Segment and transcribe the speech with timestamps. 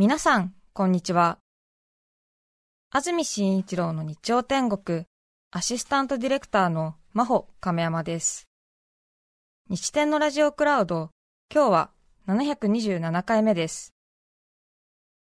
[0.00, 1.40] 皆さん、こんにちは。
[2.88, 5.06] 安住紳一郎の日曜天国、
[5.50, 8.46] アシスタントディレクターの真帆亀山です。
[9.68, 11.10] 日天のラジオクラウド、
[11.52, 11.90] 今日は
[12.28, 13.92] 727回目です。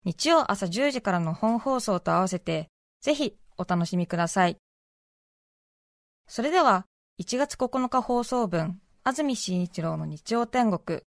[0.05, 2.69] 日曜朝10時からの本放送と合わせて、
[3.01, 4.57] ぜひお楽しみください。
[6.29, 6.87] それでは、
[7.21, 11.01] 1月9日放送分、安住紳一郎の日曜天国。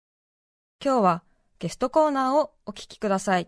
[0.82, 1.24] 今日は
[1.60, 3.46] ゲストコーナーをお聞きください。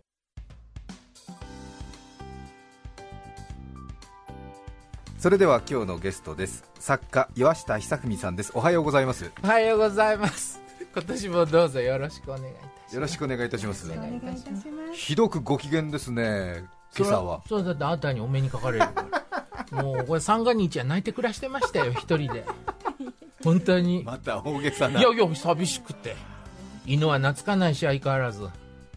[5.17, 10.61] それでは今日のゲストです作家岩下久文さんですおはようございますおはようございます。
[10.93, 12.95] 今年もどうぞよろしくお願いいたします。
[12.97, 14.69] よろしくお願いいたしますお願いいたします。
[14.93, 19.07] ひどくご機嫌ですね今朝はそうそうだってあなたにお目にかかれるか
[19.73, 19.83] ら。
[19.83, 22.45] もうこれ三が日は泣いて暮らしてましたよ一人で。
[23.43, 24.03] 本当に。
[24.05, 26.15] また大げさないやいや寂しくて。
[26.87, 28.49] 犬は懐かないし相変わらず。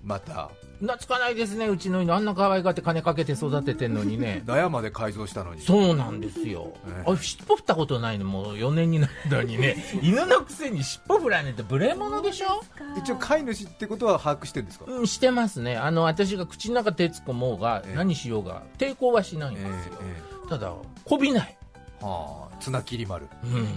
[0.04, 0.50] また。
[0.82, 2.14] 懐かないですねうちの犬。
[2.14, 4.44] あんな可愛がって金かけて育ててんのにね。
[4.46, 5.62] 納屋まで改造したのに。
[5.62, 7.12] そうなんですよ、ええ。
[7.12, 8.26] あ尻尾振ったことないの？
[8.26, 9.78] もう4年になったのにね。
[10.04, 12.62] 犬のくせに尻尾振らねえって無礼者でしょ？
[12.98, 15.78] 一応飼い主ってことは把握してるんですか、うん、してますね。
[15.78, 17.96] あの私が口の中手突っ込もうが、ええ。
[17.96, 20.72] 何しようが抵抗はしないんえですよ、ええただ
[21.06, 21.58] こびない、
[22.02, 23.28] えはあ綱切り丸。
[23.44, 23.68] うん、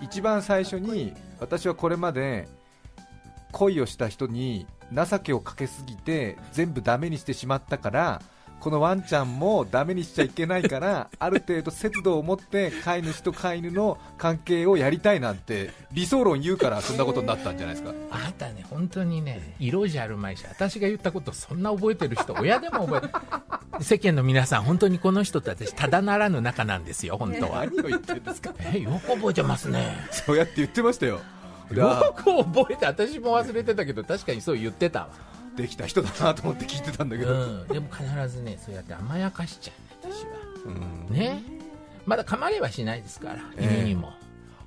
[0.00, 2.48] 一番最初に私はこれまで
[3.52, 8.22] 恋をした人に情けをかけすぎて全部ダメにしてしまったから
[8.60, 17.94] このワンちゃんもダメにしちゃいけないから ある程度節度を持って飼い主と飼い犬の関係をやりたいなんて理想論言うからそんなことになったんじゃないですか。
[18.10, 27.64] あなたね本当にね色じゃあるまいし私が言ったことそんな覚えてる人親でも覚えて世間の皆さん本当にこの人と私ただならぬ仲なんですよ本当は。
[27.66, 28.54] 何を言ってるんですか。
[28.72, 29.96] えよく覚えてますね。
[30.10, 31.20] そうやって言ってましたよ。
[31.72, 35.08] よく覚えて私も忘れてたけど確かにそう言ってたわ
[35.56, 40.30] できた人だなと思って聞いてたんだけど、うん、でも必ずねそうやって甘やかしちゃう私は。
[40.66, 41.14] うん。
[41.14, 41.42] ね。
[42.04, 43.80] まだ噛まれはしないですからええ。
[43.80, 44.12] 犬にも、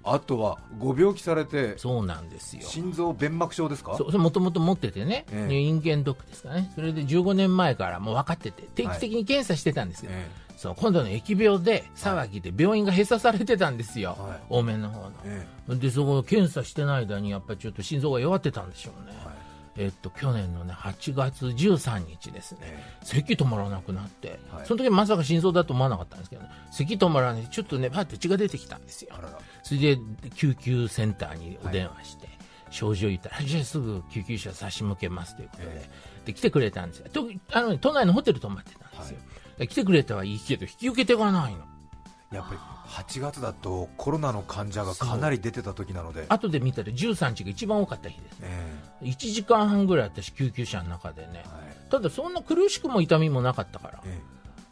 [0.04, 2.64] あとはご病気されてそうなんですよ。
[2.64, 3.96] 心臓弁膜症ですか？
[3.96, 5.54] そうもともと持っててね、ええ。
[5.54, 6.72] 人間ドックですかね。
[6.76, 14.40] それで15年前からもう分かってて定期的に検査してたんですけど、えそう今度の疫病で騒ぎで病院が閉鎖されてたんですよ、はい。
[14.50, 15.12] 多めの方の。
[15.24, 15.76] ええ。
[15.76, 19.29] でそこ検査してない間にやっぱりちょっと心臓が弱ってたんでしょうね、はい
[19.80, 24.66] えっと去年のね8月13日ですね、え咳止まらなくなって、はい。
[24.68, 27.48] その時まさか心臓だと思わなかったんですけど、ね、咳止まらない。
[27.48, 29.14] ちょっとねパッと血が出てきたんですよ。
[29.18, 29.40] あらら。
[29.64, 29.98] それで
[30.36, 32.28] 救急センターにお電話して、
[32.70, 35.90] 症状言ったらじゃあすぐ救急車差し向けますということで,、え
[36.26, 37.08] で来てくれたんですよ。
[37.10, 39.20] とあの、ね、都内のホテル泊まってたんですよ、
[39.58, 41.66] で来てくれたはいいけど引き受け手がないの
[42.32, 42.60] やっぱり
[42.90, 48.38] 8月だとコロナの患者がかなり出てた時なので、後で見たら13日が一番多かった日です。
[48.42, 51.30] え1時間半ぐらい私救急車の中でね。
[51.34, 51.46] えはい。
[51.90, 54.02] ただそんな苦しくも痛みもなかったから。
[54.06, 54.22] え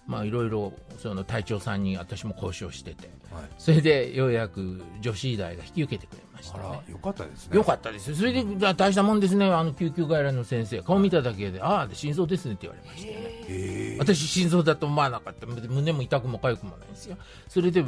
[0.06, 3.10] まあいろいろその隊長さんに私も交渉してて。
[3.32, 7.58] えはい、それでようやく女子医大が引き受けてくれましたあねらよかったですね。
[7.58, 8.16] よかったですよ。
[8.16, 8.44] それで
[8.74, 9.46] 大したもんですね。
[9.46, 10.82] あの救急外来の先生。
[10.82, 13.98] 顔見ただけでああ心臓ですねって言われましてね。
[14.00, 15.48] 私心臓だと思わなかった。
[15.48, 17.18] 胸も痛くも痒くもないんですよ。
[17.48, 17.84] それで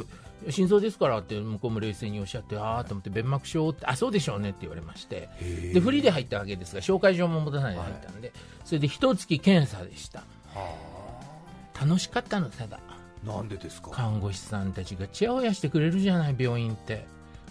[0.48, 5.28] 心臓ですからって向こうも冷静におっしゃってああと思って弁膜症ってあそうでしょうねって言われまして。
[5.74, 8.32] でフリーで入ったわけですが紹介状も持たないで入ったんで、
[8.64, 10.24] それで一月検査でした。
[11.80, 12.78] 楽しかったのただ。
[13.24, 13.90] なんでですか？
[13.90, 17.04] 看護師さんたちがチヤホヤしてくれるじゃない病院って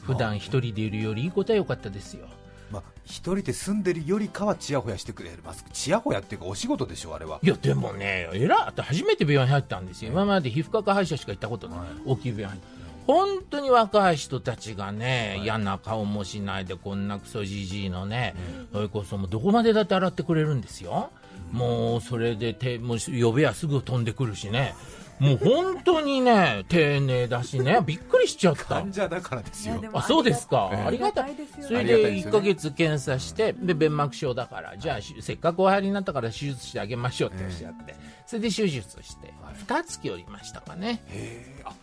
[0.04, 2.28] 普段一人でいるよりいいことは良かったですよ。
[2.72, 7.40] まあ一人で住んでるよりかはチヤホヤしてくれますチヤホヤっていうかお仕事でしょあれは。
[7.42, 10.12] いやでもねえらって初めて病院入ったんですよ。
[10.12, 11.88] 今まで皮膚科か歯医者しか行ったことない、はい。
[12.06, 12.50] 大きい病院。
[12.50, 18.36] 入った本当に若い人たちがね、嫌な顔もしないでこんなクソじじいのね、
[18.72, 21.10] それこそもうどこまでだって洗ってくれるんですよ、
[21.52, 24.76] もうそれで手もう呼べやすぐ飛んでくるしね
[25.20, 27.80] もう本当にね丁寧だしね。
[27.86, 28.66] びっくりしちゃった。
[28.66, 29.82] 患者だからですよ。
[29.94, 31.36] あそうですか、ええありがたい。
[31.36, 32.32] ですよそれで1ありがたいですよね。
[32.32, 37.96] ヶ月検査してで弁膜症だからじゃあしせっかくお入りになったから手術してあげましょうっておっしゃって、
[38.26, 39.34] それで手術して
[39.68, 41.62] 2月おりましたかね、へえ。
[41.66, 41.74] あ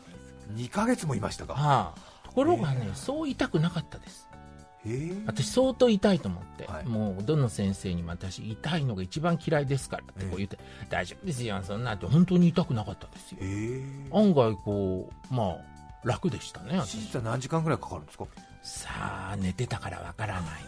[0.54, 1.54] 2ヶ月もいましたか。
[1.54, 4.25] はあ、ところがね、そう痛くなかったです
[5.26, 6.84] 私相当痛いと思って、はい。
[6.86, 13.38] もうどの先生にも私痛いのが一番嫌いですからってこう言って、大丈夫ですよそんなって本当に痛くなかったですよ。
[14.12, 15.56] 案外こうまあ
[16.04, 18.26] 楽でしたね手私術は何時間ぐらいかかるんですか？
[18.62, 18.88] さ
[19.32, 20.62] あ寝てたからわからない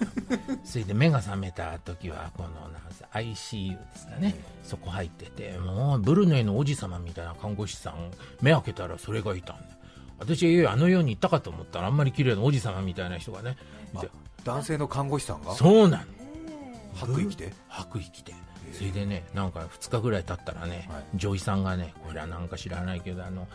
[0.49, 0.59] の。
[0.65, 8.11] それで目が覚めた時はこのなんせ ICU ですかね、そこ入っててもうブルネイの王子様みたいな看護師さん
[8.41, 9.63] 目開けたらそれがいたんで
[10.19, 13.57] 私はいよあの世に行ったかと思ったらあんまり綺麗な王子様みたいな人がね
[13.95, 14.09] いて
[14.45, 15.55] 男性の看護師さんが？
[15.55, 16.05] そうなの。
[16.95, 17.53] 白衣着て？
[17.69, 18.35] 白衣着て。
[18.73, 21.05] それでねなんか2日ぐらい経ったらね、はい。
[21.15, 23.47] 女医さんがねこれはなんか知らないけどあの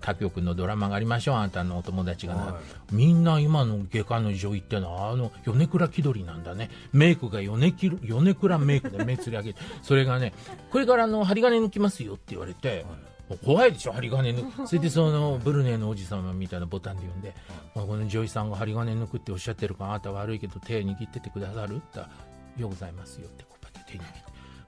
[0.00, 2.54] 他局のドラマがありましょうあんたのお友達がな、はい。
[2.90, 6.70] みんな今の外科の女医ってのはあの米倉気取りなんだね。
[6.92, 10.32] メイクが米き米倉メイクで目つり上げてそれがね
[10.70, 12.96] これからあの針金抜きますよって言われて、もう
[13.44, 17.34] 怖いでしょ針金抜それでそのブルネのおじ様みたいなボタンで呼んで、
[17.74, 21.76] この女医さんが針金抜くっておっしゃってるからあなた悪いけど手握っててくださる？
[21.76, 22.10] って言ったら
[22.56, 23.28] ようございますよ。
[23.28, 24.20] ってこうやって手握って。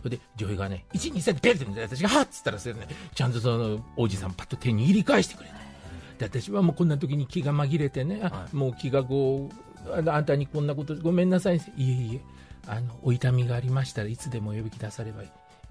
[0.02, 5.54] それで女医がね1、2、3ってペンって言って私がはっつったらそれねちゃんとそのおじさんパッと手握り返してくれて
[6.18, 9.50] で私はもうこんな時に気が紛れてね、あもう気がこ
[9.86, 12.20] うあのあんたにこんなことごめんなさいいえいえ
[12.66, 15.28] あのお痛みがありましたらいつでもお呼びくださればいい。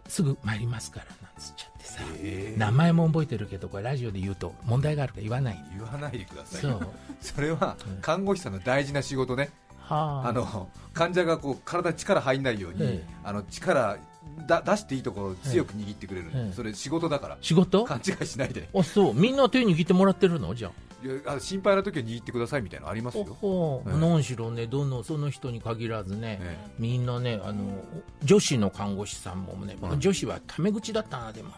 [0.07, 2.01] すぐ参りますからなんつっちゃってさ、
[2.57, 5.65] 名前も覚えてるけどこれラジオで言うと問題があるから言わない。
[5.77, 6.61] 言わないでください。
[6.61, 6.79] そう。
[7.21, 9.49] それは看護師さんの大事な仕事ね、
[9.79, 10.29] はあ。
[10.29, 13.13] あの患者がこう体に力入んないように、ええ。
[13.23, 13.97] あの力
[14.45, 16.53] だ出していいところを強く握ってくれる、ええ。
[16.53, 17.37] それ仕事だから。
[17.41, 17.83] 仕事？
[17.85, 18.69] 勘違いしないで。
[18.75, 19.13] あそう。
[19.13, 20.53] みんな手握ってもらってるの？
[20.55, 20.71] じゃあ
[21.25, 23.89] あ心配な時は握ってくださいみたいなのありますほよ、ほう。
[23.89, 23.97] ええ。
[23.99, 27.63] 何しろねどのその人に限らずね、えみんなねあの
[28.23, 29.99] 女子の看護師さんもね、はい。
[29.99, 31.51] 女子はタメ口だったなでも。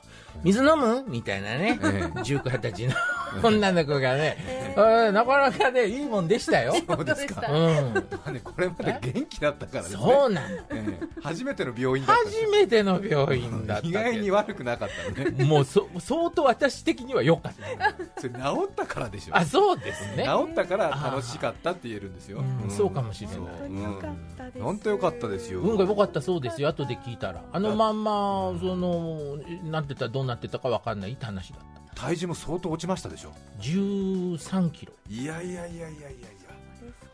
[0.43, 1.03] 水飲む？
[1.07, 2.19] みたいなね、ええ。
[2.19, 2.93] 19、20歳の
[3.43, 6.73] 女の子がね、あなかなかねいいもんでしたよ。
[6.73, 10.01] そうですか、うん、まあね、これまで元気だったからですね。
[10.01, 10.99] そうなのええ。
[11.21, 15.43] 初めての病院だった初めての病院だった意外に悪くなかったのね。
[15.45, 18.21] もうそ相当私的には良かった。
[18.21, 19.37] それ治ったからでしょ。
[19.37, 20.25] あそうですね。
[20.25, 22.69] 治ったから楽しかったって言えるんですよ、うん。
[22.69, 23.37] そうかもしれない。
[23.37, 24.61] 本当に良かったです。
[24.61, 26.21] 本当良かったですよ、運が良かった。
[26.21, 26.69] そうですよ。
[26.69, 27.43] 後で聞いたら。
[27.51, 34.93] あのまんまそのなんて言ったらどうなってたか分かんないって話だった体重も相当落ちましたでしょ？13キロ。
[35.09, 36.09] いやいやいやいやいやいや。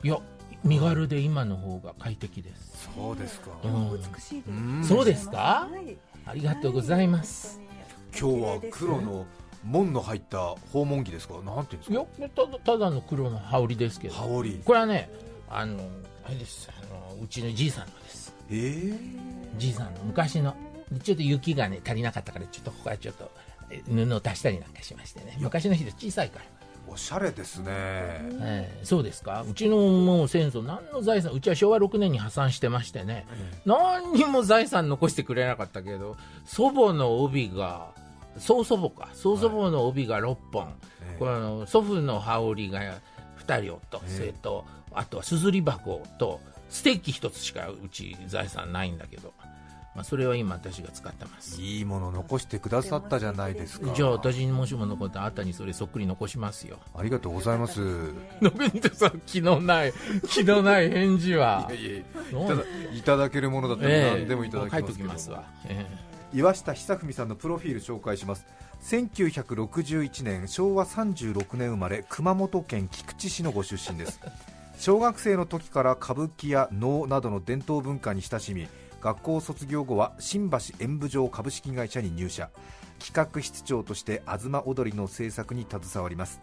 [0.04, 0.20] いや
[0.64, 4.00] 身軽で今の方が快適です、そうですか、うん。
[4.14, 4.44] 美しい
[4.84, 5.68] そうですか？
[5.72, 5.98] はい。
[6.26, 7.60] ありがとうございます。
[8.18, 9.26] 今日は黒の
[9.64, 11.42] 門の入った訪問着ですか？
[11.42, 14.14] なんていうんですいかやただただの黒の羽織ですけど。
[14.14, 14.62] 羽織。
[14.64, 15.10] これはね
[15.50, 15.80] あの
[16.26, 16.70] あれです。
[16.70, 18.36] あのうちのじいさんのです。
[18.52, 18.98] えー、
[19.58, 20.56] じいさんの昔の。
[21.04, 23.55] ちょっと雪がね足りなかったからちょっとここはちょっとえ
[23.88, 25.38] 布を足したりなんかしましてね。
[25.40, 26.46] 昔の人小さいから。
[26.88, 27.66] おしゃれですね。
[27.72, 28.86] ええ。
[28.86, 29.44] そうですか。
[29.50, 33.26] うちのもう戦争何の財産うちは昭和6年に破産してましてね、
[33.66, 36.16] 何にも財産残してくれなかったけど
[36.46, 37.88] 祖母の帯が
[38.38, 39.10] 曽祖母か。
[39.14, 41.20] 曽祖母の帯が6本、ええ。
[41.20, 42.80] これあの祖父の羽織が
[43.48, 44.10] 2人と、ええ。
[44.12, 46.40] それとあとはすずり箱と
[46.70, 49.34] ステーキ1つしかうち財産ないんだけど、
[49.96, 51.62] まあ、それは今私が使ってます。
[51.62, 53.94] いいもの残してくださったじゃないですか。
[53.96, 56.80] じゃあ私にもしも残ったらあなたにそれそっくり残しますよ。
[56.94, 57.80] ありがとうございます。
[57.80, 57.84] い
[58.42, 59.94] のび太さん気のない
[60.28, 61.70] 気のない返事は。
[61.70, 62.04] やい
[62.46, 62.64] ただ
[62.94, 64.12] いただけるものだったらええ。
[64.20, 64.92] 何でもいただきますけど。
[64.92, 65.86] も、きますわ、え
[66.34, 68.46] 岩下久文さんのプロフィール紹介します。
[68.84, 74.20] 1961年昭和36年生まれ熊本県菊池市のご出身です。
[74.78, 78.68] 小学生の時から歌舞伎や能などの伝統文化に親しみ
[79.06, 82.50] 学校卒業後は新橋演舞場株式会社に入社。
[82.98, 86.42] 企画室長として東踊りの制作に携わります。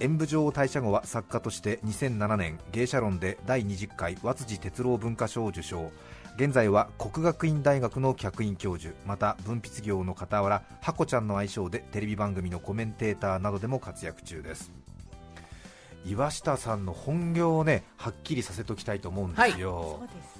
[0.00, 5.90] 演舞場を退社後は作家として2007年芸者論で第20回和辻哲郎文化賞を受賞。
[6.36, 8.94] 現在は国学院大学の客員教授。
[9.06, 14.70] また文筆業の傍らハコちゃんの愛称でテレビ番組のコメンテーターなどでも活躍中です。
[16.04, 20.33] 岩下さんの本業をねはっきりさせておきたいと思うんですよ、そうです。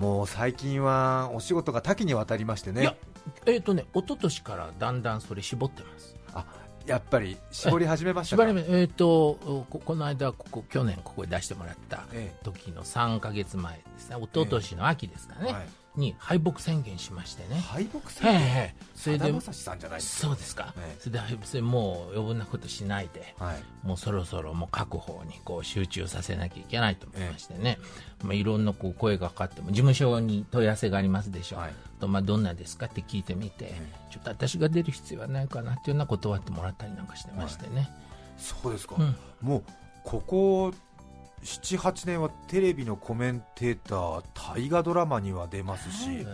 [0.00, 2.80] もう最近はお仕事が多岐にわたりましてね。
[2.80, 2.96] いや
[3.44, 6.16] えっ、とね一昨年からだんだんそれ絞ってます。
[6.32, 6.46] あ
[6.86, 8.42] やっぱり絞り始めましたか？
[8.44, 14.16] 縛り目えっ、とここの間ここ去年ここで出してもらったえ時の3か月前ですね。
[14.18, 17.60] 一昨年の秋ですかね、はいに敗北宣言しましてね。
[17.60, 18.74] 敗北へえ戦へえ。
[18.94, 21.00] それでさだまさしさんじゃないですそうですか、ええ。
[21.00, 27.78] それでそれもう余分なことしないでか、はい、もうそろそろもう各方にこう集中させなきゃいけないと思いましてね、
[28.22, 31.56] まあ、いろんなこう声がかかっても事務所に問い合わせがありますでしょ。
[31.56, 31.74] う、はい。
[32.00, 33.74] とまあどんなですかって聞いてみて、
[34.10, 37.90] ちょっと私が出る必要はないかなっていうのは断ってもらったりなんかしてましてね、
[38.38, 39.64] そうですか、うんもう
[40.02, 40.72] ここ
[41.42, 44.22] 78年はテレビのコメンテーター
[44.54, 46.26] 大河ドラマには出ますし、はい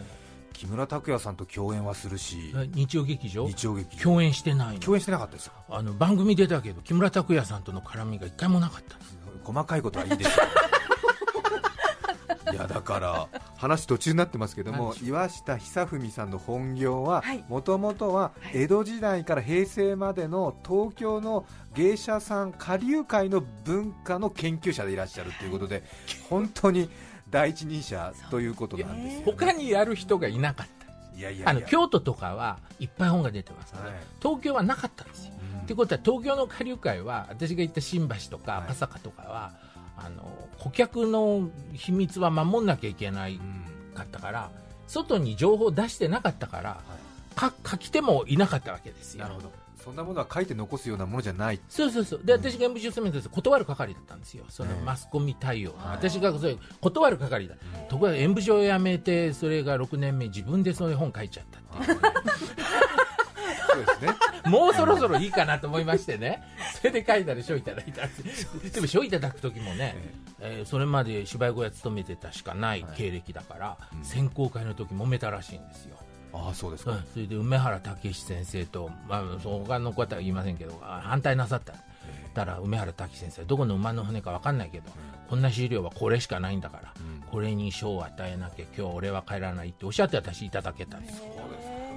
[0.57, 3.47] 木村拓哉さんと共演はするし、日曜劇場？
[3.47, 4.03] 日曜劇場。
[4.03, 4.81] 共演してないの？
[4.81, 5.53] 共演してなかったですよ。
[5.69, 8.97] あの番組出たけど木村拓哉さんとの絡みが一回もなかった。
[8.97, 10.31] んです細かいことはいいです
[12.53, 17.45] いやだから話途中になってますけども何岩下久文さんの本業ははい。
[17.49, 25.83] もともとは江戸時代から平成までの東京の芸者さん下流会の文化の研究者でいらっしゃるということで
[26.31, 26.89] 本当に
[27.31, 30.87] 第一人者ということなんですよ、ね、他にやる人がいなかった。
[31.17, 31.51] いやいやいや。
[31.51, 33.93] あの京都とかはいっぱい本が出てますはい。
[34.23, 35.33] 東京はなかったんですよ。
[35.55, 35.61] うん。
[35.63, 38.63] ってことは東京の下流会は私が行った新橋とかはい。
[38.65, 39.53] 赤坂とかは、
[39.97, 40.23] あの
[40.59, 44.51] 顧客の秘密は守んなきゃいけないうんかったから
[44.87, 46.81] 外に情報を出してなかったから、
[47.35, 49.25] か書き手もいなかったわけですよ。
[49.25, 49.53] なるほど。
[49.83, 51.61] そんなものは書いて残すようなものじゃない。
[51.69, 52.21] そうそうそう。
[52.25, 54.45] で私が演舞場セメントです断る係だったんですよ。
[54.49, 54.85] そのええ。
[54.85, 55.97] マスコミ対応の、はい。
[55.97, 57.55] 私がそれ断る係だ、
[57.89, 62.01] ところが演舞場を辞めてそれが6年目自分でそういう本書いちゃったっていう
[63.77, 64.15] そうですね。
[64.47, 66.43] もうそろそろいいかなと思いましてね、
[66.75, 68.73] それで書いたら賞いただいたんです。
[68.73, 69.97] でも賞いただく時もね、
[70.41, 74.05] えーそれまで芝居小屋勤めてたしかない経歴だから、うん。
[74.05, 75.97] 選考会の時揉めたらしいんですよ、
[76.33, 76.93] ああそうですか。
[76.93, 81.75] うん、それで梅原武史先生と、まあ、そう他の方は言いませんけど、あ反対なさった。
[82.35, 84.91] たら梅原武史先生どこの馬の骨か分かんないけど、
[85.29, 87.23] こんな資料はこれしかないんだから、うん。
[87.31, 91.25] これに賞を与えなきゃ今日俺は帰らないっておっしゃって私いただけたんですよ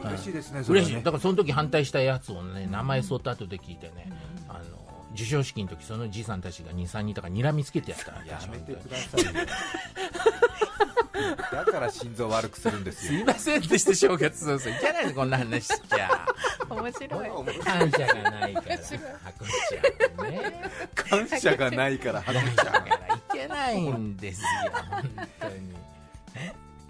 [0.03, 0.91] 嬉しいですねそれはね。
[0.91, 1.03] 嬉しい。
[1.03, 4.11] だからその時反対したやつをね名前そっと後で聞いてね、
[4.47, 4.59] あの
[5.11, 9.31] 授賞式の時そのじいさんたちが23人とか睨みつけてやったらやめてくださいよ。
[11.51, 13.11] だから心臓悪くするんですよ。
[13.11, 16.25] すいませんでした正月早々いけないのこんな話しちゃ。
[16.69, 17.09] 面白い。
[17.59, 20.71] 感謝がないからハコちゃんね。
[20.95, 24.47] 感謝がないから感謝がいけないんですよ
[24.91, 25.78] 本当に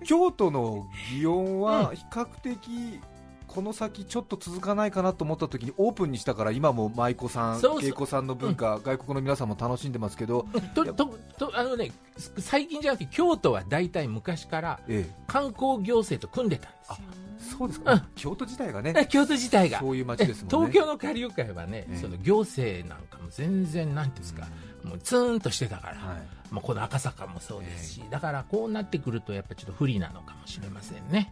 [0.10, 3.00] 京都の祇園は比較的
[3.46, 7.92] この先ちょっと続かないかなと思った時にオープンにしたから今も舞妓さんそうそう。
[7.92, 11.06] 芸妓さんの文化、外国の皆さんも楽しんでますけど、とと
[11.38, 11.92] とあのね
[12.40, 16.96] 最近じゃなくて京都は大体昔からえ観光行政と組んでたんですよ。
[17.00, 18.02] え、そうですか、うん。
[18.16, 18.94] 京都自体がね。
[18.98, 19.80] え 京都自体が。
[19.80, 20.72] そういう街ですもんね。
[20.72, 21.98] 東京の下流会はね、ええ。
[21.98, 24.48] その行政なんかも全然なんていうんですか、
[24.84, 26.18] もうツーンとしてたから、はい。
[26.52, 31.32] まあ、この赤坂もそうですし、だからこうなってくるとやっぱちょっと不利なのかもしれませんね、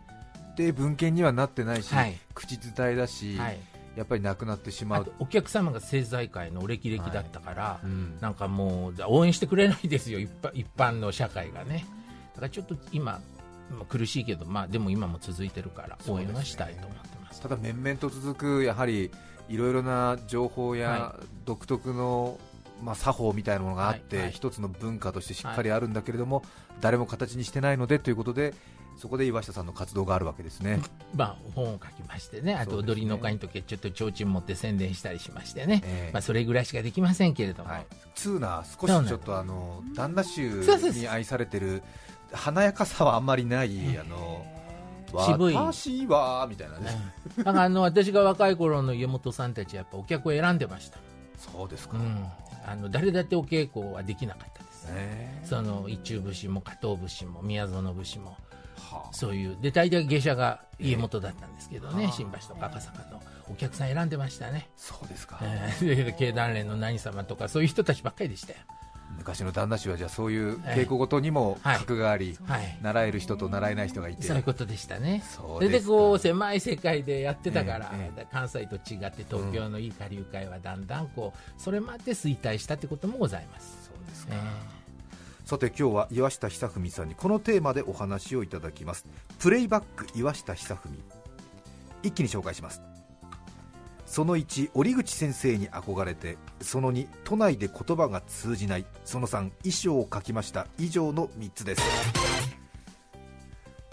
[0.56, 2.18] で文献にはなってないし、はい。
[2.34, 3.60] 口伝えだし、はい、
[3.96, 5.12] やっぱりなくなってしまう。
[5.20, 8.18] お客様が政財界のお歴々だったから、うん。
[8.22, 11.86] なんかもう応援してくれないですよ一般一般の社会がね。
[12.36, 13.20] だからちょっと今
[13.72, 17.42] まあ苦しいけど、まあ、でも今も続いてるから応援はしたいと思ってます。
[17.42, 19.12] ただ面々と続くやはり
[19.50, 22.38] いろいろな情報やは独特の、
[22.82, 24.34] まあ、作法みたいなものがあって、はいはい。
[24.34, 26.44] 一つの文化としてしっかりあるんだけれども、
[26.82, 28.54] 誰も形にしてないのでということで
[28.98, 30.82] そこで岩下さんの活動があるわけですね、
[31.16, 36.14] まあ、本を書きましてね、あと踊りの会の時はちょっと提灯持って宣伝したりしましてね、ええ。
[36.14, 41.84] まあ、それぐらいしかできませんけれども、はい、ツーナー少しちょっとあの旦那衆に愛されてる
[42.32, 44.46] 華やかさはあんまりない、あの
[45.26, 45.56] 渋い。
[45.56, 50.98] 私はみたいなね、だからあの私が若い頃の家元さんたちはやっぱお客を選んでました、
[51.38, 52.28] そうですか、うん、
[52.68, 58.38] あの誰だってお稽古はできなかったです、ねその一中節も加藤節も宮園節も。
[58.78, 59.14] はあ。
[59.14, 68.60] そういうで大体芸者が家元だったんですけどね、ええ新橋とか赤坂のお客さん選んでましたね、そうですか、え経団連の何様とかそういう人たちばっかりでしたよ、
[69.18, 71.78] 昔の旦那衆はじゃあそういう稽古ごとにもはい。
[71.80, 75.24] 格があり、はい、習える人と習えない人がいて、そういうことでしたね。
[75.26, 75.88] それでか。
[75.88, 83.90] こう狭い世界でやってたから、ええ関西と違って東京のいい下流会はだんだんこうそれまで衰退したってこともございます。
[83.90, 84.78] そうですえ
[85.46, 89.06] さて今日は岩下久文さんにこのテーマでお話をいただきます。
[89.40, 90.98] プレイバック岩下久文。
[92.04, 92.82] 一気に紹介します
[94.08, 98.86] その1折口先生に憧れてその2都内で言葉が通じない。
[99.06, 100.66] その3衣装を書きました。
[100.80, 102.57] 以上の3つです。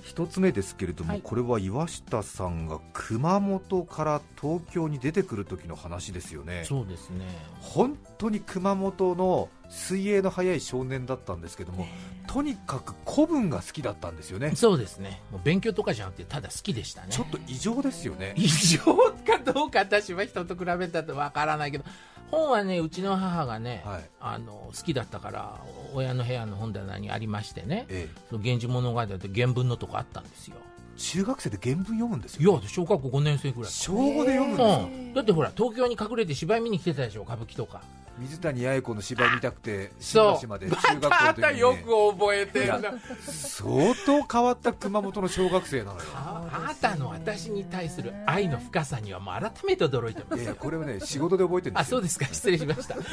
[0.05, 7.25] 一つ目ですけれども、はいこれは岩下さんが熊本から東京に出てくる時の話ですよねえそうですね。
[7.61, 11.87] 本当に熊本の水泳の速い少年だったんですけども、
[12.27, 15.23] とにかく古文が好きだったんですよね、そうですね。
[15.33, 17.09] もう勉強とかじゃなくてただ好きでしたね。
[17.11, 21.85] ちょっと異常ですよね、 異常かどうか私は人と比べたとわからないけど
[22.31, 24.11] 本はねうちの母がね、はい。
[24.21, 25.61] あの好きだったから
[25.95, 30.57] 親の部屋の本棚にありましてねえ「その源氏物語」って原文のとこあったんですよ。
[30.59, 37.83] え、中学生で原文読むんですいよ、や小学校5年生ぐらい小5で読むんですか、うん、だってほら東京に隠れて芝居見に来てたでしょ歌舞伎とか
[38.19, 42.81] 水谷八重子の芝居見たくて、新橋まで中学校の時に、ね、覚えてるな。
[43.21, 46.01] 相当変わった熊本の小学生なのよ。
[46.15, 50.43] ああなたの私に対する愛の深さにはもう改めて驚いてます。
[50.43, 51.99] いやこれはね仕事で覚えてるんですよ。
[51.99, 52.27] あそうですか。
[52.27, 52.95] 失礼しました。
[53.03, 53.05] そう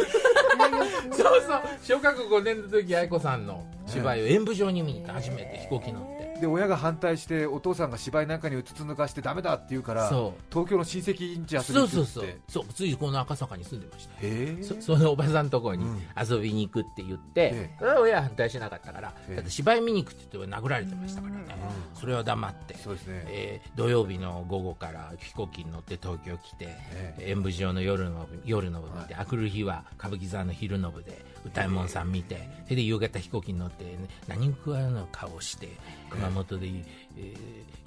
[1.11, 1.61] そう。
[1.83, 6.31] 小学校5年の時愛子さんの芝居を演舞場に見に行って初めて飛行機乗って。
[6.41, 10.41] で親が反対してお父さんが芝居なんかにうつつ抜かしてダメだって言うからそう。
[10.49, 11.91] 東京の親戚んち遊びそうに行くって。
[11.91, 12.65] そうそうそう。
[12.73, 14.13] ついこの赤坂に住んでました。
[14.13, 14.63] よへえ。
[14.63, 15.99] そそのおばさんのところにうん。
[16.19, 17.75] 遊びに行くって言って、ええ。
[17.77, 19.35] それは親は反対しなかったから、ええ。
[19.35, 23.23] だって芝居見に行くって言って殴られてましたからね、うんそれは黙って、そうですね。
[23.27, 35.69] えー土曜日の午後から飛行機に乗って東京来て、え演舞場の夜の部夜の部見て、あくる日は歌舞伎座の昼の部で歌右衛門さん見て、それで夕方飛行機に乗って、ね、何食わぬ顔して
[36.09, 37.35] 熊本で、えー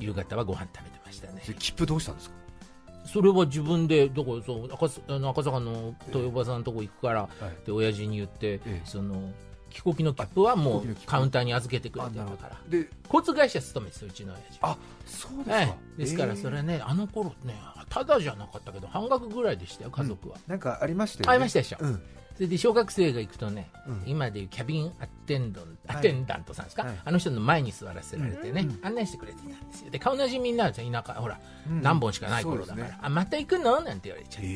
[0.01, 1.41] 夕方はご飯食べてましたね。
[1.59, 2.35] 切符どうしたんですか？
[3.07, 7.67] それは自分でどこそう赤すあの赤坂の豊場さんのとこ行くから、はい。
[7.67, 8.83] で親父に言って、ええ。
[8.85, 9.31] その
[9.71, 12.61] 飛行機の切符はもうカウンターに預けてくれてたから。
[12.65, 12.71] ど。
[12.71, 17.55] で交通会社勤めですようちの親父あそうですか、はい、ですからええそれね、あの頃ね
[17.89, 21.31] ただじゃなかったけど半額ぐらいでしたよ家族は、なんかありましたよね。
[21.33, 21.79] ありましたでしょ。
[21.81, 22.03] うん
[22.35, 24.03] それで小学生が行くとね、うん。
[24.07, 25.97] 今でいうキャビンアテンドン、はい。
[25.99, 26.99] アテンダントさんですか、はい。
[27.05, 29.91] あの人の前に座らせられてね、うん案内してくれてたんですよ。
[29.91, 31.15] で顔なじみになるんですよ田舎。
[31.21, 32.99] ほら、うん何本しかない頃だから、ね。
[33.01, 33.81] あまた行くの？
[33.81, 34.55] なんて言われちゃって、へ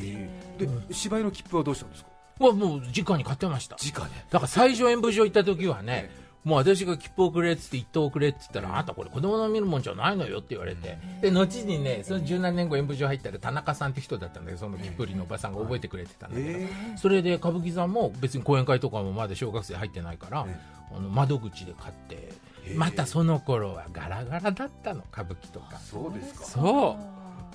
[0.59, 0.65] え。
[0.87, 2.09] で芝居の切符はどうしたんですか？
[2.39, 3.75] はもう直に買ってました。
[3.75, 20.59] 直ねだから最初演舞場行った時はねえ、もう私が切符をくれっつって一等をくれっつったら、あなたこれ子供の見るもんじゃないのよって言われて、で後にねその十何年後演舞場入ったら田中さんって人だったんだけどその切符売りのおばさんが覚えてくれてたんだけど、えそれで歌舞伎座も別に講演会とかもまだ小学生入ってないから、え
[20.95, 22.31] あの窓口で買って
[22.75, 25.77] またその頃はガラガラだったの歌舞伎とか。
[25.77, 26.45] そうですか。
[26.45, 26.97] そ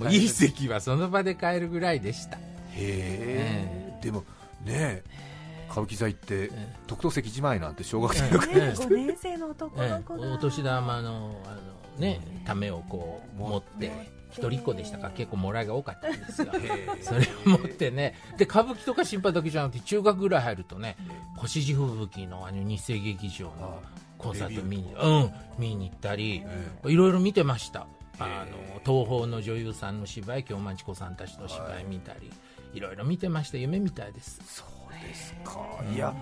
[0.00, 0.08] う。
[0.10, 2.36] いい席はその場で買えるぐらいでした。
[2.36, 2.40] へ
[2.72, 3.98] え。
[4.02, 4.24] でも
[4.64, 5.33] ねえ
[5.74, 6.50] 歌舞伎座行って
[6.86, 8.52] 特等席1枚なんて小学生の頃。
[8.52, 8.58] ええ。
[8.78, 11.60] 5年生の男えの子がえお年玉のあの、
[11.98, 13.90] ね、ためをこう持って
[14.30, 15.08] 一人っ子でしたか？
[15.08, 16.52] ら結構もらいが多かったんですよ。
[17.02, 18.14] それを持ってね。
[18.38, 20.96] で歌舞伎とか心配だけじゃなくて中学ぐらい入るとね
[21.42, 23.82] 越路吹雪のあの日生劇場の
[24.16, 26.44] コンサート見に,、うん、見に行ったり、
[26.84, 27.88] いろいろ見てました。
[28.20, 32.30] あの東宝の女優さんの芝居京万千子さんたちの芝居見たり、
[32.72, 33.58] い、ろいろ見てました。
[33.58, 34.40] 夢みたいです。
[34.46, 34.73] そう
[35.04, 35.60] ですか。
[35.94, 36.14] いや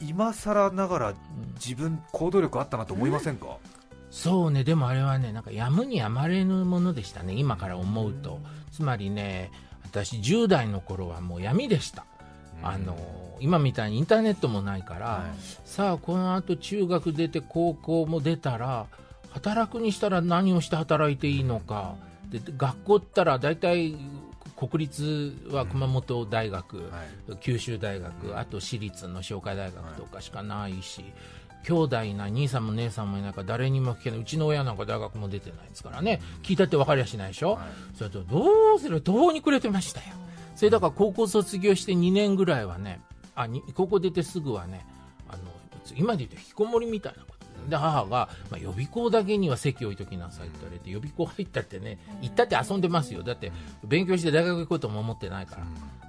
[0.00, 1.14] 今更ながら
[1.54, 3.58] 自分行動力あったなと思いませんか？
[4.10, 8.40] そうね、でもあれはね、なんかやむにやまれぬものでしたね、今から思うと。
[8.70, 9.50] つまりね、
[9.84, 12.04] 私、10代の頃はもう闇でした。
[12.62, 12.96] あの
[13.40, 15.40] 今みたいにインターネットもないから、はい。
[15.64, 18.86] さあ、このあと中学出て高校も出たら、
[19.30, 21.94] 働くにしたら何をして働いていいのか、
[22.28, 23.96] で学校ったら大体
[24.68, 26.82] 国立は熊本大学、は
[27.32, 27.36] い。
[27.40, 31.04] 九州大学、あと私立の商科大学とかしかないし、
[31.64, 34.20] 兄弟いない兄さんも姉さんもいないから誰にも聞けない。
[34.20, 37.58] うちの親なんか大学も出てないですからね、聞いたって分かりやしないでしょ、
[37.96, 40.06] それとどうする途方に暮れてましたよ。
[40.54, 43.00] それだから高校卒業して2年ぐらいはね
[43.34, 44.86] あに高校出てすぐはね
[45.28, 45.42] あの
[45.96, 47.24] 今で言うと引きこもりみたいな
[47.68, 53.22] で母が、まあ、予備校だけには席置いときなさいって言われて予備校入ったってね行ったって遊んでますよ。
[53.22, 53.52] だって
[53.84, 55.58] 勉強して大学行こうとも思ってないか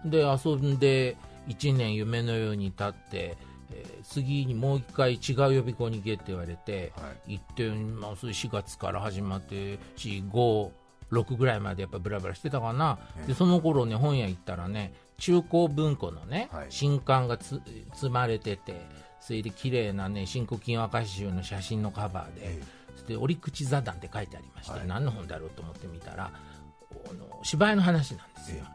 [0.03, 3.37] ら、で遊んで1年夢のように経って、
[3.71, 10.69] えー次にもう1回違う予備校に行けって言われて、は行って、まあ、それ4月から始まって4、5、
[11.11, 16.65] 6ぐらいまでやっぱブラブラしてたかな、でその頃ね本屋行ったらね中古文庫のね、はい。
[16.69, 17.61] 新刊がつ
[17.93, 18.85] 積まれてて
[19.25, 22.61] それで綺麗なね新古今和歌集の写真のカバーで、え
[23.07, 24.87] で折口座談って書いてありまして、はい。
[24.87, 28.65] 何の本だろうと思ってみたらあの芝居の話なんですよ、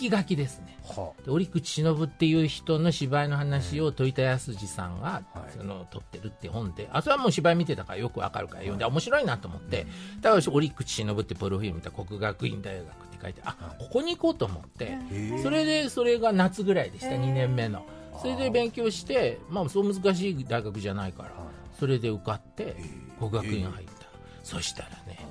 [0.00, 0.78] 引き書きですね。
[0.84, 5.56] はで折口忍っていう人の芝居の話を戸板康二さんが、はい。
[5.56, 9.86] その撮ってるって本であそれはもう芝居見てたからよくわかるから読んで、面白いなと思って、
[10.20, 14.98] だから折口忍ってプロフィール見たら国学院大学って書いてあここに行こうと思って、
[15.42, 17.86] それでそれが夏ぐらいでした、2年目の
[18.20, 21.30] それで勉強して、まあ、そう難しい大学じゃないから、
[21.78, 22.76] それで受かって
[23.18, 24.06] 国学院入った、
[24.42, 25.25] そしたらね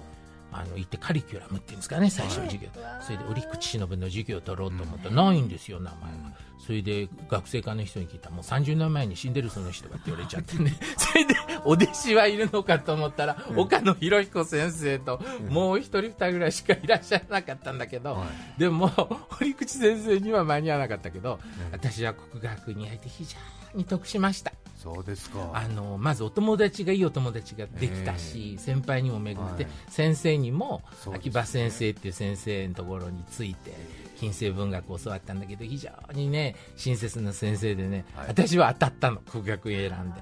[0.58, 2.70] あの行ってカリキュラムっていうんですかね最初の授業、
[3.02, 5.10] それで折口忍の授業を取ろうと思った。
[5.10, 6.34] ら、ないんですよ名前が、
[6.65, 10.74] それで学生課の人に聞いたらもう30年前に死んでるその人がって言われちゃってね。
[10.98, 18.24] それでお弟子はいるのかと思ったら、岡野博彦先生ともう一人二人ぐらいしかいらっしゃらなかったんだけど、
[18.58, 18.88] でも
[19.30, 21.39] 堀口先生には間に合わなかったけど、
[21.72, 23.38] 私は国学に入って非常
[23.74, 24.54] に得しました
[24.86, 25.50] そうですか。
[25.52, 29.74] あのまずお友達がいいお友達ができたし、先輩にも恵まれて、はい。
[29.89, 33.74] 先生にも秋葉先生っていう先生のところについて
[34.19, 38.28] 近世文学を教わったんだけど非常にね親切な先生でね、はい。
[38.28, 40.21] 私は当たったの国学院選んで。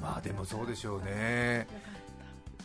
[0.00, 1.66] まあでもそうでしょうね。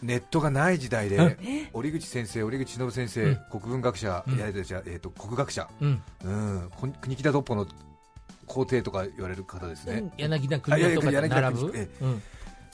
[0.02, 1.38] ネットがない時代で
[1.74, 3.40] 折口先生折口忍先生、うん。
[3.52, 4.36] 国文学者、うん。
[4.36, 6.02] いやいやじゃあえーと国学者、うん、
[7.02, 7.68] 国木田独歩の
[8.48, 11.72] 皇帝とか言われる方ですね、柳田国男とかと並ぶ？
[11.76, 12.24] えうん。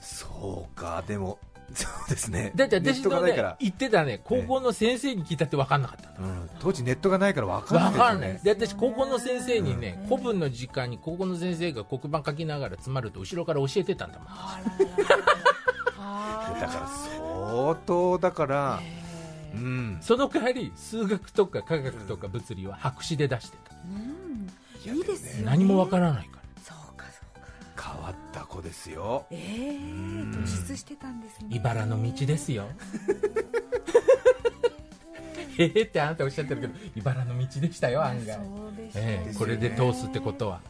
[0.02, 1.38] そうかでも
[1.74, 2.52] そうですね。
[2.56, 6.50] だって私のねトがないから、言ってたね高校の先生に聞いたって分かんなかったんだうん。
[6.60, 8.40] 当時ネットがないから分かんない分かんない。
[8.44, 14.28] で私高校の先生にね古文の時間に高校の先生が黒板書きながら詰まると後ろから教えてたんだもん。
[16.60, 18.82] だから相当だから
[19.54, 19.98] うん。
[20.02, 23.72] その代わり数学とか科学とか物理は白紙で出してた
[24.86, 25.52] いいですよね。
[25.52, 26.42] 何も分からないから。
[26.64, 27.48] そうかそうか。
[27.94, 29.26] 変わった子ですよ。
[29.32, 31.48] ええ突出してたんですね。
[31.52, 32.66] 茨の道ですよ。
[35.58, 38.42] へへってあなたおっしゃってるけど茨の道でしたよ案外、そ
[38.74, 38.98] うです。
[38.98, 40.62] ええこれで通すってことは。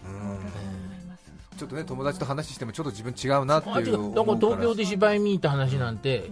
[1.58, 4.12] ちょっとね友達と話してもちょっと自分違うなってあ違いう。
[4.12, 6.24] うだから東京でで芝居見に行った話なんて、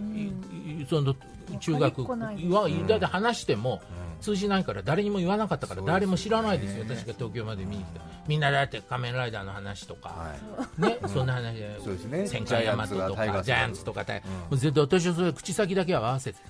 [0.88, 1.14] その
[1.60, 3.80] 中学わかりっこないですいわだって話しても
[4.20, 6.84] 通じないから誰にも言わなかったから誰も知らないですよ。
[6.88, 8.00] 私が東京まで見に来て。
[8.28, 10.34] みんなだって仮面ライダーの話とか、は
[10.78, 10.82] い。
[10.82, 12.26] ね、そんな話でそうですね。
[12.26, 16.44] 戦艦大和とジャイアンツがタイガースかジャイアンツとか絶対私はそれ口先だけは合わせてた、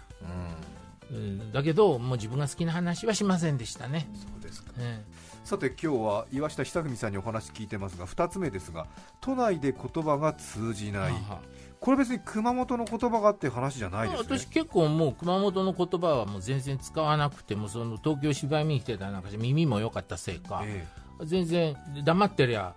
[1.12, 1.52] うん。
[1.52, 4.72] だけどもう自分が好きな話はしませんでしたね、そうですか。
[4.78, 5.02] え
[5.44, 8.86] さて今日は岩下久文さんにお話聞いてますが2つ目ですが
[9.20, 11.12] 都内で言葉が通じえない
[11.80, 14.38] これ別に熊本の言葉がっていう話じゃないですね。
[14.38, 20.86] 私結構もう熊本の言葉はもう全然使わなくてもその東京芝居見に来てたらなんか耳も良かったせいか、え
[21.24, 22.74] 全然黙ってりゃ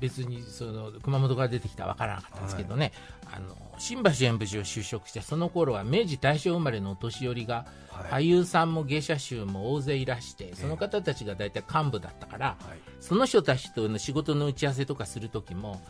[0.00, 2.92] 別にその熊本から出てきたら分からなかったんですけどね、
[3.34, 8.22] あの新橋演舞場就職してその頃は明治大正生まれのお年寄りが、はい。
[8.22, 12.78] 俳優さんも芸者衆も大勢いらしてその方たちが大体幹部だったから、はい。
[13.00, 15.80] その人たちとの仕事の打ち合わせとかする時も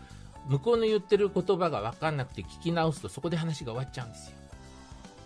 [0.49, 4.37] 向こうの言ってる言葉が分かんなくて聞き直すとそこで話が終わっちゃうんですよ。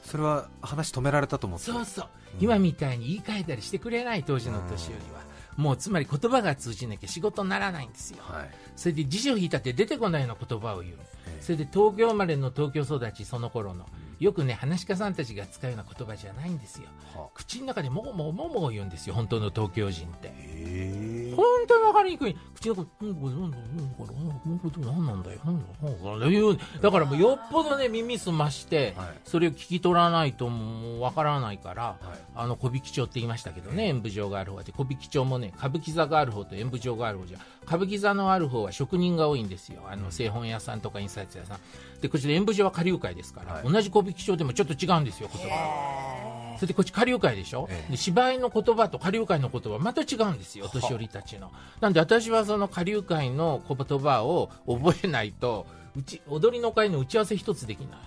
[0.04, 2.06] それは話止められたと思ってそうそう、
[2.38, 5.20] 今みたいに言い換えたりしてくれない当時の年寄りは、
[5.56, 8.50] もうつまり言葉が通じなきゃ仕事にならないんですよ、はい。
[8.76, 10.94] それで辞書引いたって出てこないような言葉を言う、
[11.26, 11.42] ええ。
[11.42, 13.86] それで東京生まれの東京育ちその頃の
[14.18, 16.88] よくね話し家さんたちが使うような言葉じゃないんですよ。
[17.14, 20.28] は口の中でもごもごもごも言うんですよ本当の東京人って。
[20.34, 22.36] へ本当に分かりにくい。
[22.54, 25.64] 口の中うんこれうんこれうんこれ何なんだよなんだ
[26.10, 41.58] なんだよだからもうよっぽどね耳すまして、はいそれを聞き取らないともう分からないから、はいあの小引町って言いましたけどね、演舞場がある方で小引町もね歌舞伎座がある方と演舞場がある方じゃ歌舞伎座のある方は職人が多いんですよあの製本屋さんとか印刷屋さん
[42.00, 43.70] でこちら演舞場は下流会ですから、はい。
[43.70, 45.48] 同じ小引町でもちょっと違うんですよ言葉。
[45.48, 47.90] がそれでこっち下流会でしょ、ええ。
[47.92, 51.52] で芝居の言葉と下流会の言葉また違うんですよお年寄りたちの。
[51.80, 57.98] なんで私はその下流会の言葉を覚えないとうち踊りの会の打ち合わせ一つできない。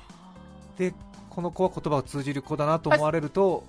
[0.78, 0.94] で
[1.30, 3.64] この子は言葉を通じる子だなと思われると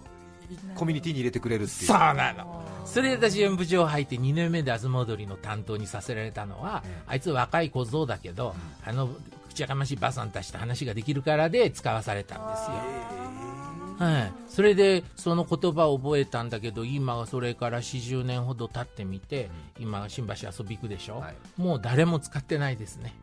[0.75, 1.87] コミュニティに入れてくれるっていう。
[1.87, 2.65] そうなの。
[2.85, 7.03] それで私演舞場入って2年目で東踊りの担当にさせられたのは、ええ。
[7.07, 8.55] あいつ若い小僧だけど、
[8.85, 9.15] あの口
[9.63, 13.51] やかましいばあさんたちと話ができるからで使わされたんですよ。
[13.99, 21.35] はい、それでその言葉を覚えたんだけど今はそれから40年ほど経ってみて今新橋遊び行くでしょ、はい。
[21.59, 23.15] もう誰も使ってないですね。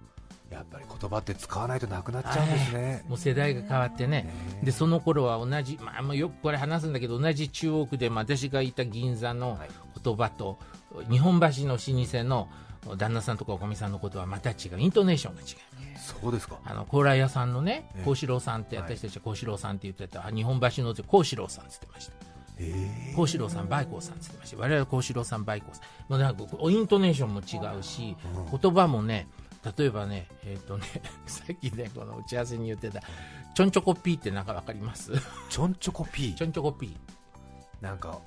[0.51, 3.03] やっぱり言葉って使わないとなくなっちゃうんですね。
[3.09, 4.23] もう世代が変わってね。
[4.23, 9.69] ねでその頃は同じ、まあ、よくこれ話すんだけど同じ中央区で、まあ、私がいた銀座のはい。
[10.03, 10.57] 言葉と、
[11.09, 12.47] 日本橋の老舗の
[12.95, 14.79] 旦那さんとかおかみさんのことはまた違う。
[14.79, 15.47] イントネーションが違う
[15.97, 16.57] そうですか。
[16.65, 18.03] あの高麗屋さんのねええ。
[18.03, 18.95] 幸四郎さんってはい。
[18.97, 22.13] 私たちは幸四郎さんって言ってた、日本橋の幸四郎さんって言ってました。
[22.59, 24.57] え幸四郎さん、梅光さんって言ってました。
[24.57, 26.11] 我々は幸四郎さん、梅光さん。
[26.11, 28.15] もうなんかイントネーションも違うし、
[28.61, 29.27] 言葉もね、
[29.77, 30.85] 例えばね、えっ、とね、
[31.27, 33.01] さっきね、この打ち合わせに言ってた、
[33.53, 35.11] ちょんちょこピーってなんかわかります？
[35.49, 36.97] ちょんちょこピちょーんちょこピー。
[37.83, 38.19] なんか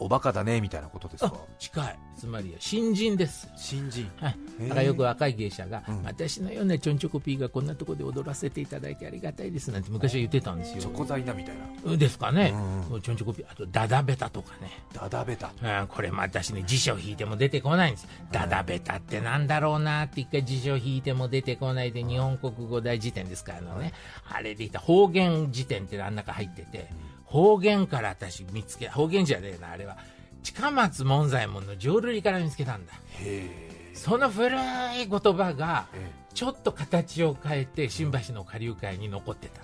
[0.00, 1.98] おバカだねみたいなことですあか、近い。
[2.16, 3.48] つまり、新人です。
[3.56, 4.36] 新人はい。
[4.62, 10.80] だからよく若い芸者が、うん私のようなちょんちょこピーがこんなところで踊らせていただいてありがたいですなんて昔は言ってたんですよ。
[10.80, 12.52] チョコ材なみたいなうんですかね。
[12.54, 13.46] うんうちょんちょこピー。
[13.50, 14.70] あと、ダダベタとかね。
[14.92, 23.92] ダダベタうん、これも私ね辞書引いても出てこないんですダダベタってなんだろうなって一回辞書引いても出てこないで日本国語大辞典ですからあのね
[24.28, 26.90] あれでいた方言辞典ってあん中入ってて
[27.30, 29.96] 方言から私見つけ方言じゃねえなあれは。
[30.42, 32.92] 近松門左衛門の浄瑠璃から見つけたんだ。
[33.20, 39.62] へその古い言葉がえちょっと形を変えて新橋の下流会に残ってた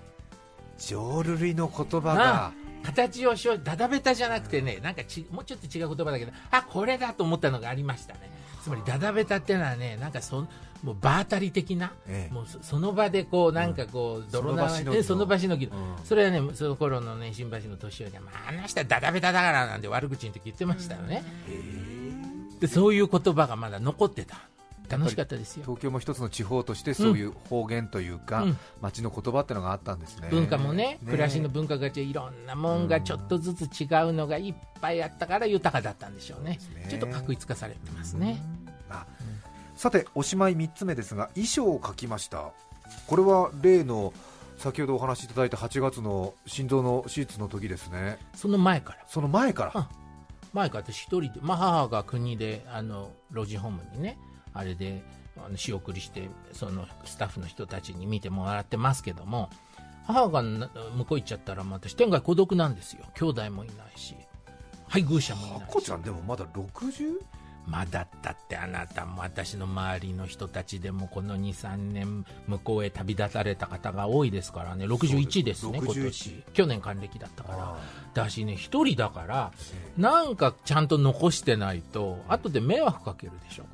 [0.78, 2.52] 浄瑠璃の言葉あが
[2.82, 8.30] 形をしようダダベタじゃなくてねなんかちもうちょっと違う言葉だけどあこれだと思ったのがありましたね
[8.66, 10.44] つまりダダベタっていうのはねなんかそ
[10.82, 12.34] もう場当たり的な、ええ。
[12.34, 14.96] もうそその場でこうなんかこう泥縄その場しのぎの。
[14.96, 16.04] えその場しのぎの、うん。
[16.04, 21.22] それはねその頃のね新橋の年寄りが、まあ、あの人はダダベタだからなんて悪口の時言ってましたよね、
[22.58, 24.36] でそういう言葉がまだ残ってた
[24.88, 25.64] 楽しかったですよ。
[25.64, 28.58] 東京も一つの地方としてそういう方言というか、うん。
[28.80, 30.28] 街の言葉ってのがあったんですね。
[30.30, 30.98] 文化もねね。
[31.04, 36.58] 暮らしの文化がいろんなもんがちょっとずつ違うのがいっぱいあったから豊かだったんでしょうね。
[36.74, 36.86] ね。
[36.88, 38.40] ちょっと確一化されてますね、
[38.90, 39.06] あ
[39.76, 42.52] さておしまい3つ目ですが衣装を描きました。
[43.06, 44.12] これは例の
[44.56, 48.18] 先ほどお話しいただいた8月の心臓の手術の時ですね。
[48.34, 48.98] その前から。
[49.06, 49.72] その前から。
[49.74, 49.88] あ
[50.52, 54.18] 前から私一人で、まあ、母が国であの老人ホームにね
[54.56, 55.02] あれで
[55.44, 59.50] あの仕送りしてそのスタッフの人たちに見てもらってますけども
[60.06, 63.04] 母がな向こう行っちゃったらまあ私天涯孤独なんですよ。
[63.14, 64.14] 兄弟もいないし。
[64.88, 65.62] 配偶者もいないし。
[65.64, 67.14] あこちゃんでもまだ 60?
[67.66, 74.86] まだだってあなたも私の周りの人たちでもこの23年向こうへ旅立たれた方が多いですからね。
[74.86, 75.68] 61です。
[75.68, 76.44] ね今年。
[76.52, 77.58] 去年還暦だったから。
[77.58, 77.76] あ
[78.14, 79.52] だしね一人だから
[79.96, 83.64] なんかちゃんと残してないと後で迷惑かけるでしょ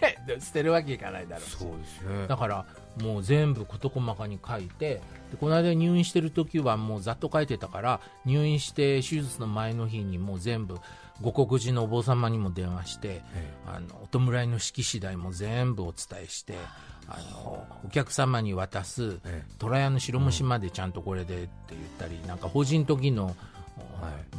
[0.00, 1.56] ねで捨てるわけいかないだろうし。
[1.56, 2.26] そうですね。
[2.26, 2.66] だから
[3.00, 10.78] もう全部事細かに書いてでこの間入院してる時はもうざっと書いてたから入院して手術の前の日にもう全部
[11.20, 16.54] 五国寺のお坊様にも電話してえあのお弔いの式次第も全部お伝えして
[17.08, 23.34] あのお客様に渡すえ虎屋の白虫までちゃんとこれでって言ったり、なんか法人時の、はい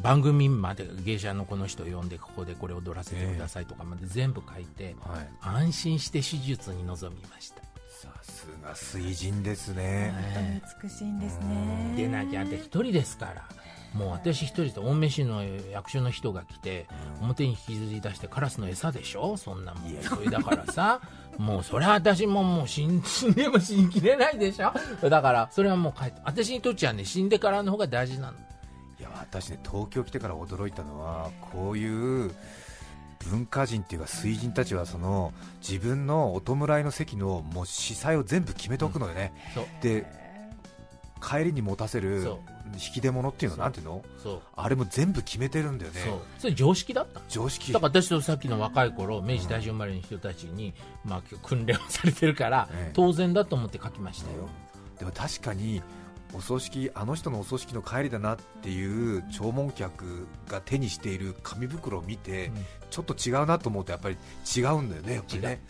[0.01, 5.27] 番組まで芸者のこの人呼んでここでこれ踊らせてくださいとかまで全部書いて、はい。
[5.41, 7.61] 安心して手術に臨みました。
[7.89, 11.93] さすが水人ですね、本当に美しいんですね。
[11.97, 13.45] でなきゃあんた一人ですから。
[13.93, 16.85] もう私一人で青梅市の役所の人が来て
[17.21, 19.35] 表に引きずり出してカラスの餌でしょ？
[19.35, 19.91] そんなもん。
[20.03, 21.01] それだからさ。
[21.39, 24.71] もうそれは私ももう死ん 死んでも死にきれないでしょ？
[25.09, 28.37] だからそれはもう帰って私にとっちゃね死んでからの方が大事なの
[29.17, 32.31] 私ね東京来てから驚いたのはこういう
[33.29, 39.65] 文化人っていうか水人たちはその自分のお弔いの席のもう司祭を全部決めておくのよね、そう。
[39.81, 40.05] で
[41.21, 42.25] 帰りに持たせる
[42.75, 44.01] 引き出物っていうのなんていうの？
[44.55, 45.99] あれも全部決めてるんだよね。
[46.37, 47.73] それ常識だった常識。
[47.73, 52.91] だから私とさっきの若い頃明治大正生まれの人たちに、まあ、訓練をされてるから、ええ。
[52.93, 54.47] 当然だと思って書きましたよ、
[54.97, 55.81] でも確かに
[56.33, 62.65] お葬式あの人のお葬式の帰りだなっていう弔問客が手にしている紙袋を見て、うん。
[62.89, 64.17] ちょっと違うなと思うとやっぱり
[64.55, 65.61] 違うんだよねやっぱりね、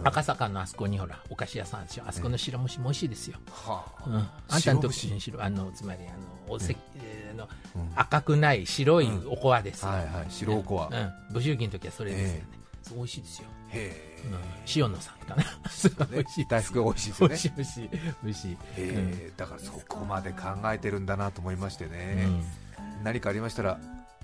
[0.00, 0.02] う。
[0.02, 0.08] ん。
[0.08, 2.04] 赤坂のあそこにほらお菓子屋さんでしょ？
[2.06, 4.04] あそこの白虫も美味しいですよ、はあ。
[4.06, 6.10] うん、あんたの時白に白あのつまりあ
[6.48, 10.26] のおせ、えーあのうん赤くない白いおこわですよ、はいはい。
[10.28, 12.48] 白おこわ、へうん、武州期の時はそれですよね、
[12.82, 13.59] そう美味しいですよ、え、うん、
[14.74, 15.44] 塩野さんかな。
[15.68, 17.34] すごい美味しい大福が美味しいですよね。
[17.56, 17.90] 美味しい
[18.24, 18.56] 美味しい。
[18.76, 20.38] えだからそこまで考
[20.72, 22.30] えてるんだなと思いましてね、う
[23.00, 23.04] ん。
[23.04, 23.78] 何かありましたら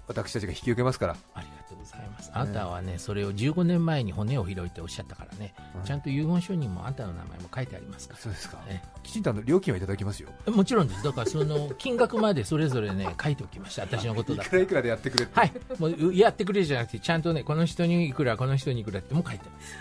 [0.09, 2.31] 私たちが引き受けますからありがとうございます。
[2.33, 8.21] あなたはね、それを15年前に骨を拾いっておっしゃったからね、ちゃんと遺言書にもあんたの名前も書いてありますから。
[8.21, 11.03] そうですかえきちんとあの料金はいただきますよもちろんです。
[11.03, 13.83] だからその 金額までそれぞれね、書いておきました。
[13.83, 14.45] 私のことだ。
[14.45, 15.53] いくらいくらでやってくれはい。
[15.79, 19.75] もうやってくれじゃなくて、ちゃんとね、この人にいくら、この人にいくらっても書いてます。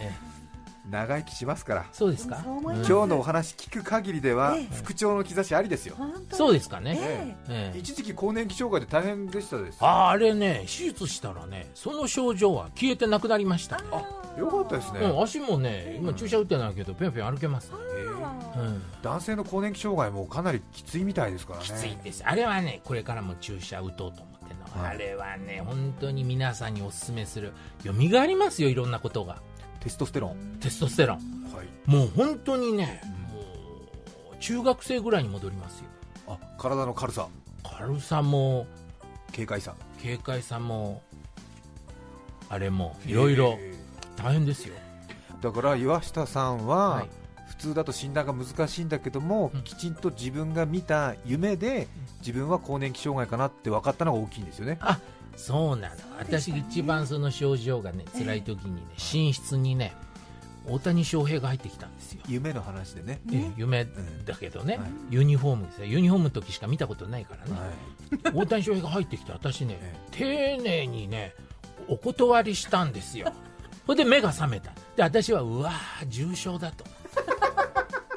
[0.00, 0.39] ええ
[0.88, 1.86] 長生きしますから。
[1.92, 2.42] そうですか？
[2.44, 4.74] 今日のお話聞く限りではええ。
[4.74, 5.96] 復調の兆しありですよ、
[6.32, 6.98] そうですかね？
[7.00, 7.72] ええ。
[7.74, 9.84] え一時期更年期障害で大変でしたです。
[9.84, 13.80] ああれね、手術したらね、その症状は消えてなくなりました。
[14.38, 17.72] よかったですね、うん、足もね、今注射打ってないけど、ぴょんぴょん歩けます。
[19.02, 21.64] 男性の更年期障害もかなりきついみたいですからね。
[21.64, 22.22] きついです。
[22.24, 24.96] あれはねこれからも注射打とうと思ってるの、はい。
[24.96, 27.52] あれはね本当に皆さんにお勧めする。
[27.84, 29.42] 蘇りますよいろんなことが
[29.80, 31.16] テストステロン、テストステロン。
[31.16, 33.00] はい、もう本当にね、
[33.32, 33.40] も
[34.32, 35.86] う中学生ぐらいに戻りますよ。
[36.28, 37.28] あ体の軽さ。
[37.62, 38.66] 軽さも
[39.32, 39.74] 軽快さ。
[40.02, 41.02] 軽快さも
[42.48, 43.74] あれもいろいろえ
[44.16, 47.08] 大変ですよ、えだから岩下さんは、はい。
[47.48, 49.62] 普通だと診断が難しいんだけども、うん。
[49.62, 51.88] きちんと自分が見た夢で
[52.20, 54.78] 自分は更年期障害かなって分かったのが大きいんですよね
[55.36, 55.96] そうなの。
[56.18, 59.94] 私一番その症状がね辛い時にね寝室にね
[60.66, 62.20] 大谷翔平が入ってきたんですよ。
[62.28, 63.86] 夢の話でね、ええ夢
[64.24, 64.90] だけどね、はい。
[65.10, 65.86] ユニフォームですよ。
[65.86, 68.34] ユニフォームの時しか見たことないからね、はい。
[68.36, 71.34] 大谷翔平が入ってきて私ねえ丁寧にね
[71.88, 73.32] お断りしたんですよ。
[73.86, 74.72] それで目が覚めた。
[74.96, 76.84] で私はうわー重症だと。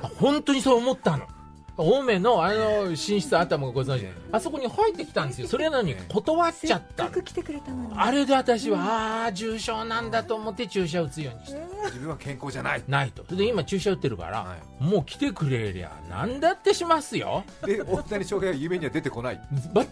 [0.01, 1.27] あ 本当にそう思ったの
[1.75, 4.05] 青梅のあの寝室あんたもご存知。
[4.05, 4.21] ええ。
[4.31, 5.47] あそこに入ってきたんですよ。
[5.47, 7.09] それなのに断っちゃったの。
[7.09, 7.93] せっかく来てくれたのに。
[7.95, 12.83] あれで私はあー重症なんだと思って注射打つようにして自分は健康じゃない。
[12.87, 13.23] ないと。
[13.25, 17.43] それで今注射打ってるから、はもう来てくれりゃ何だってしますよ。
[17.65, 19.41] で大谷翔平は夢には出てこない。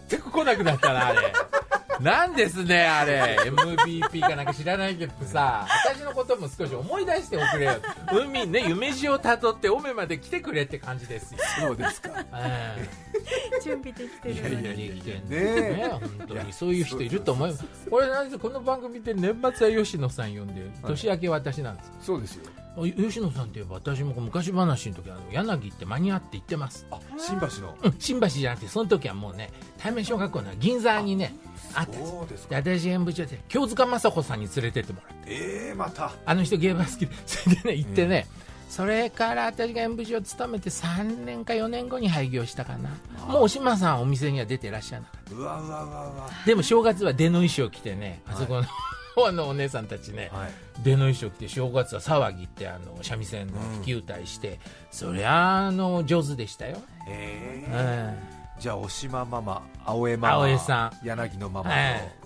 [0.08, 1.32] 全く来なくなったなあれ
[2.02, 3.38] なんですねあれ。
[3.44, 7.74] MVP かなんか知らないけどさ私のことも少し思い出しておくれよ。
[8.12, 12.10] 海ね夢路をたどって青梅まで来てくれって感じですよ、そうですか。
[12.34, 12.88] え
[13.62, 17.64] 準備できてるえいやいやいやねね本当にそういう人いると思います。
[17.88, 20.54] これなんでこの番組で年末は吉野さん呼んで
[20.86, 22.44] 年明け私なんです、そうですよ。
[22.58, 26.86] あ吉野さんといえば私も昔話の時あの柳って間に合って行ってます。
[26.90, 27.76] あ新橋の。
[27.82, 31.34] うん新橋じゃなくてその時はもうね対面小学校の銀座にね
[31.74, 32.10] あったんです。
[32.10, 35.32] そうですで私演舞長で京塚雅子さんに連れてってもらって。
[35.32, 36.12] ええまた。
[36.24, 38.26] あの人ゲームが好きでそれでね行ってね、
[38.68, 42.90] それから私が演舞長を務めて3年か4年後に廃業したかな。
[43.28, 46.30] もうお島さんお店には出てらっしゃらなかっうわうわうわうわ。
[46.30, 48.62] たでも正月は出の衣装着てねあはいそこの、
[49.16, 50.50] あのお姉さんたちね、はい。
[50.82, 54.58] 出の衣装着て正月は騒ぎってあの三味線の吹き歌いして、
[54.90, 61.72] そりゃあの上手でしたよ、えうえんじゃあお島ママ青江ママ青江さ柳のママ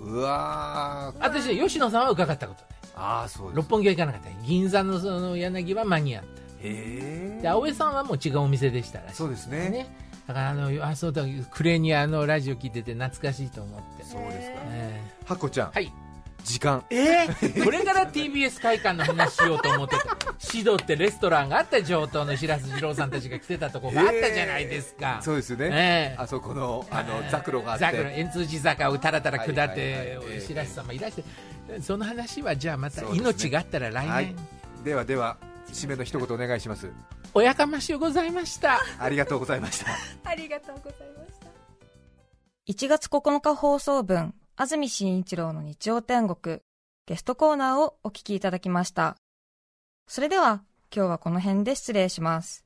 [0.01, 1.23] うわー。
[1.23, 2.71] 私吉野さんは伺ったことない。
[2.95, 3.57] ああそうです。
[3.57, 4.47] 六本木は行かなかった。
[4.47, 6.29] 銀座のその柳は間に合った。
[6.29, 9.71] へえで青江さんはもう違うお店でしたらしいそうですね。
[9.71, 9.97] ね
[10.27, 14.57] だからあのあそうだ暮れにあのラジオ聞いてて懐かしいと思って、そうですか。
[14.67, 15.93] えハコちゃん、はい
[16.45, 16.85] 時間。
[16.91, 20.17] えー、 これから TBS 会館の話しようと思ってた。
[20.39, 25.71] シドってレストランがあった上等の白洲二郎さんたちが来てたとこがあったじゃないですか、 そうですよね、え
[26.15, 26.17] え。
[26.19, 27.85] あそこのあのザクロがあって。
[27.85, 30.41] ザクロ円通寺坂をたらたら下っはいはいてはい。
[30.41, 31.25] 白石さんもいらして。
[31.81, 34.35] その話はじゃあまた命があったら来年、はい。
[34.85, 35.37] ではでは
[35.73, 36.91] 締めの一言お願いします。
[37.35, 38.81] おやかましゅうございました。
[38.99, 39.91] ありがとうございました。
[40.25, 41.47] ありがとうございました。
[42.69, 46.61] 1月9日放送分、安住紳一郎の日曜天国、
[47.05, 49.19] ゲストコーナーをお聞きいただきました。
[50.09, 52.65] それでは、今日はこの辺で失礼します。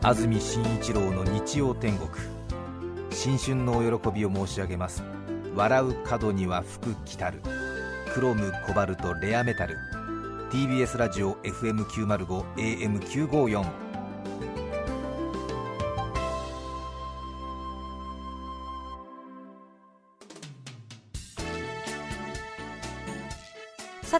[0.00, 2.08] 安住紳一郎の日曜天国。
[3.10, 5.02] 新春のお喜びを申し上げます。
[5.56, 7.42] 笑う角には福来たる。
[8.14, 9.76] クロムコバルトレアメタル。
[10.52, 12.54] TBS ラジオ FM905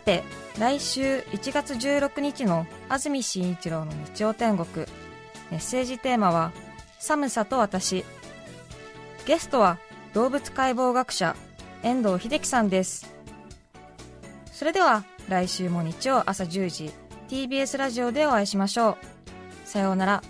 [0.04, 0.24] て、
[0.58, 4.86] 来週1月16日の安住紳一郎の日曜天国、
[5.50, 6.52] メッセージテーマは、
[6.98, 8.04] 寒さと私。
[9.26, 9.78] ゲストは
[10.14, 11.36] 動物解剖学者、
[11.82, 13.12] 遠藤秀樹さんです。
[14.52, 16.92] それでは、来週も日曜朝10時、
[17.28, 18.96] TBS ラジオでお会いしましょう。
[19.64, 20.22] さようなら。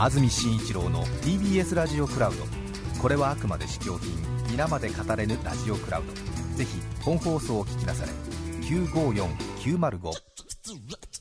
[0.00, 2.44] 安住紳一郎の TBS ラジオクラウド
[3.02, 4.16] これはあくまで試供品
[4.48, 8.27] 皆まで語れぬラジオクラウドぜひ本放送を聞きなされ
[8.68, 11.17] 954905